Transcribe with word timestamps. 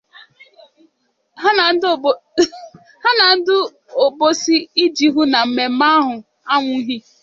ha 3.03 3.09
na 3.17 3.25
ndị 3.37 3.55
Obosi 4.03 4.55
iji 4.83 5.05
hụ 5.13 5.21
na 5.31 5.39
mmemme 5.45 5.85
ahụ 5.99 6.13
anwụghị 6.53 6.97